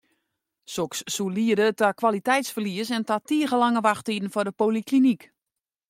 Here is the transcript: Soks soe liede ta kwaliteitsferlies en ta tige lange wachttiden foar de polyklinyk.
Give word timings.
Soks 0.75 0.99
soe 1.15 1.27
liede 1.37 1.67
ta 1.79 1.89
kwaliteitsferlies 2.01 2.89
en 2.97 3.07
ta 3.09 3.15
tige 3.29 3.57
lange 3.63 3.81
wachttiden 3.87 4.31
foar 4.33 4.47
de 4.47 4.53
polyklinyk. 4.61 5.21